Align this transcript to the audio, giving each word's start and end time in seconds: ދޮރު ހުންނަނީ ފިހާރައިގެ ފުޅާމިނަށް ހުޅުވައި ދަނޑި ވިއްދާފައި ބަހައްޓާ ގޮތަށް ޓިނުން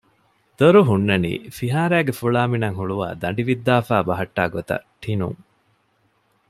ދޮރު 0.57 0.81
ހުންނަނީ 0.89 1.31
ފިހާރައިގެ 1.57 2.13
ފުޅާމިނަށް 2.19 2.77
ހުޅުވައި 2.79 3.15
ދަނޑި 3.21 3.43
ވިއްދާފައި 3.49 4.05
ބަހައްޓާ 4.07 4.43
ގޮތަށް 4.55 4.85
ޓިނުން 5.01 5.39